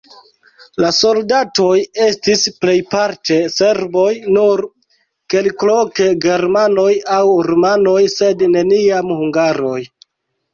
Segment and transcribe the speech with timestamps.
[0.83, 1.73] La soldatoj
[2.05, 4.63] estis plejparte serboj, nur
[5.35, 6.87] kelkloke germanoj
[7.19, 9.79] aŭ rumanoj, sed neniam hungaroj.